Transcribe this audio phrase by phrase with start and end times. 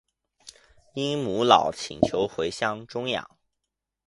[0.95, 3.37] 因母老请求回乡终养。